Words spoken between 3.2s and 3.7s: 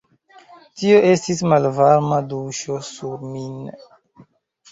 min.